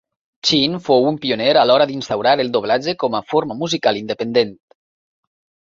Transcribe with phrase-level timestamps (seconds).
[0.49, 4.57] Chin fou un pioner a l'hora d'instaurar el doblatge com a forma musical independent.